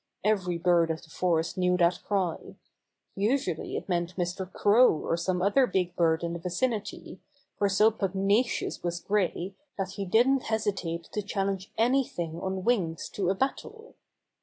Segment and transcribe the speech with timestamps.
[0.23, 2.55] Every bird of the forest knew that cry.
[3.15, 4.51] Usually it meant Mr.
[4.51, 7.19] Crow or some other big bird in the vicinity,
[7.59, 10.05] for so pugna The Birds Have a Narrow Escape 77 cious was Gray that he
[10.05, 13.93] didn't hesitate to chal lenge anything on wings to a battle.